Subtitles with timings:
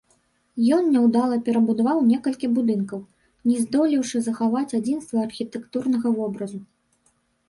[0.75, 3.03] Ён няўдала перабудаваў некалькі будынкаў,
[3.49, 6.59] не здолеўшы захаваць адзінства архітэктурнага вобразу.